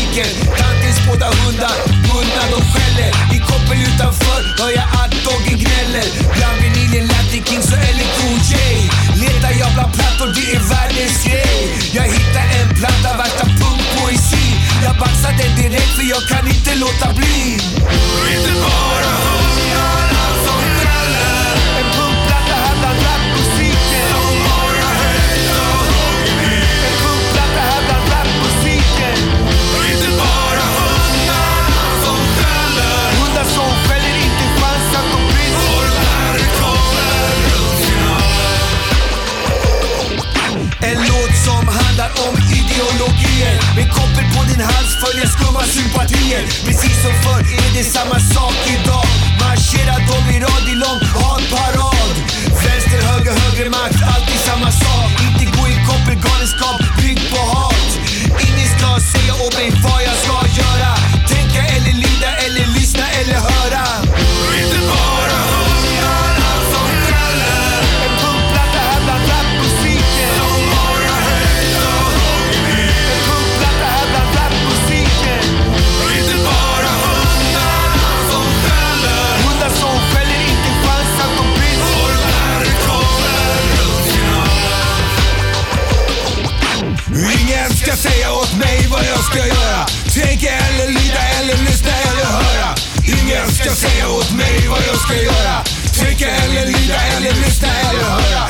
musiken. 0.00 0.56
Tantins 0.56 0.98
båda 1.06 1.26
hundar, 1.26 1.76
hundar 2.12 2.46
de 2.50 2.60
skäller. 2.72 3.10
I 3.34 3.38
koppel 3.38 3.78
utanför 3.94 4.62
hör 4.62 4.70
jag 4.70 4.84
att 4.84 5.12
doggen 5.24 5.58
gnäller. 5.58 5.99
om 42.26 42.34
ideologier. 42.58 43.54
Med 43.76 43.86
koppel 43.96 44.26
på 44.34 44.40
din 44.50 44.62
hals 44.70 44.92
följer 45.02 45.28
skumma 45.34 45.62
sympatier. 45.76 46.42
Precis 46.66 46.96
som 47.04 47.14
förr 47.24 47.42
är 47.64 47.70
det 47.76 47.84
samma 47.96 48.18
sak 48.34 48.56
idag. 48.74 49.06
Marscherar 49.40 50.00
dom 50.08 50.26
i 50.34 50.38
rad 50.46 50.66
i 50.72 50.74
lång 50.84 51.00
hatparad 51.14 52.16
Vänster, 52.64 53.00
höger, 53.10 53.34
högre 53.44 53.70
makt, 53.70 54.00
alltid 54.14 54.40
samma 54.48 54.70
sak. 54.84 55.10
Inte 55.28 55.44
gå 55.56 55.62
i 55.74 55.76
koppel 55.88 56.16
Galenskap 56.24 56.78
byggt 57.00 57.26
på 57.32 57.40
hat. 57.54 57.90
Ingen 58.46 58.68
ska 58.74 58.88
säga 59.12 59.32
åt 59.44 59.54
mig 59.60 59.70
vad 59.84 59.99
säga 88.00 88.32
åt 88.32 88.52
mig 88.56 88.86
vad 88.90 89.04
jag 89.04 89.24
ska 89.24 89.46
göra. 89.46 89.86
Tänka 90.14 90.50
eller 90.50 90.88
lyda 90.88 91.22
eller 91.38 91.56
lyssna 91.56 91.92
eller 92.08 92.24
höra. 92.24 92.68
Ingen 93.04 93.48
ska 93.50 93.70
säga 93.70 94.08
åt 94.08 94.32
mig 94.32 94.68
vad 94.68 94.82
jag 94.88 94.96
ska 95.04 95.14
göra. 95.16 95.56
Tänka 96.00 96.28
eller 96.30 96.66
lyda 96.66 97.00
eller 97.16 97.32
lyssna 97.44 97.68
eller 97.68 98.04
höra. 98.04 98.42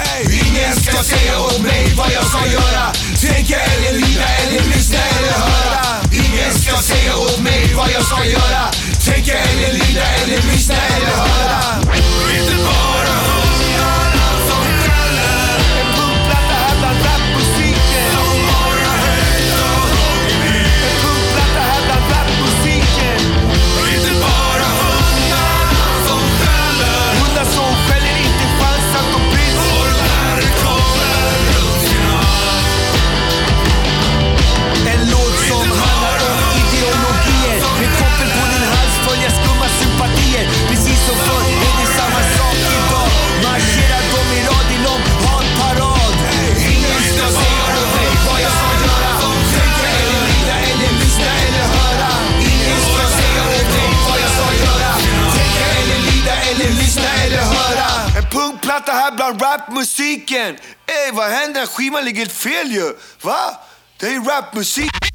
Ingen 0.46 0.74
ska 0.76 1.02
säga 1.02 1.40
åt 1.40 1.60
mig 1.60 1.92
vad 1.96 2.10
jag 2.12 2.26
ska 2.26 2.46
göra. 2.46 2.84
Tänka 3.20 3.56
eller 3.56 3.92
lyda 3.92 4.28
eller 4.42 4.62
lyssna 4.74 4.98
eller 5.18 5.32
höra. 5.32 5.78
Ingen 6.12 6.52
ska 6.62 6.76
säga 6.82 7.16
åt 7.16 7.38
mig 7.40 7.74
vad 7.74 7.90
jag 7.90 8.04
ska 8.04 8.24
göra. 8.24 8.62
Tänka 9.04 9.32
eller 9.38 9.72
lyda 9.72 10.04
eller 10.22 10.42
lyssna 10.52 10.74
punkplatta 58.80 58.92
här 58.92 59.12
bland 59.12 59.42
rapmusiken 59.42 60.56
Ey 60.86 61.12
vad 61.12 61.30
händer? 61.30 61.66
Skivan 61.66 62.04
ligger 62.04 62.18
helt 62.18 62.32
fel 62.32 62.72
ju! 62.72 62.92
Va? 63.22 63.60
Det 63.96 64.06
är 64.06 64.10
ju 64.10 64.24
rapmusik 64.24 65.09